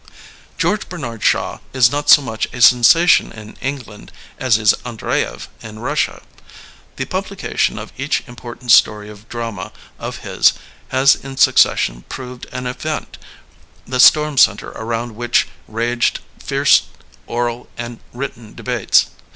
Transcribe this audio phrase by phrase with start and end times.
[0.57, 5.75] George Bernard Shaw is not so much a sensation in England as is Andreyev in
[5.75, 6.23] Bussia.
[6.95, 10.53] The publi cation of each important story or drama of his
[10.87, 13.19] has in succession proved an event,
[13.85, 16.85] the storm center around which raged fierce
[17.27, 19.05] oral and written debates.